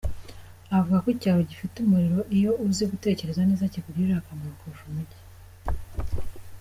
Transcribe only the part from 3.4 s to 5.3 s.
neza kikugirira akamaro kurusha umujyi.